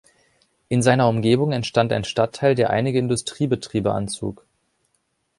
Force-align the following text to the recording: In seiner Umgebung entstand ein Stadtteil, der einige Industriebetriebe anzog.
In 0.67 0.81
seiner 0.81 1.07
Umgebung 1.07 1.51
entstand 1.51 1.93
ein 1.93 2.03
Stadtteil, 2.03 2.55
der 2.55 2.71
einige 2.71 2.97
Industriebetriebe 2.97 3.91
anzog. 3.93 4.47